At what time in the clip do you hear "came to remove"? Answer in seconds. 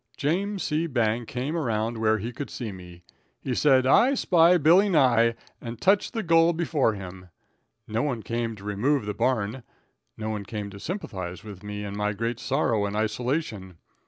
8.23-9.05